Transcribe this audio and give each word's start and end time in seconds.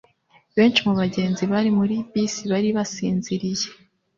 Benshi 0.57 0.79
mu 0.87 0.93
bagenzi 1.01 1.43
bari 1.51 1.69
muri 1.77 1.95
bisi 2.13 2.43
bari 2.51 2.69
basinziriye. 2.77 3.67